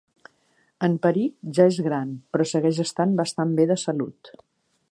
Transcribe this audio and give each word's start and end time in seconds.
En 0.87 0.93
Peric 1.03 1.35
ja 1.57 1.67
és 1.73 1.77
gran, 1.87 2.15
però 2.37 2.47
segueix 2.53 2.79
estant 2.85 3.13
bastant 3.21 3.53
bé 3.61 3.69
de 3.73 3.77
salut. 3.83 4.33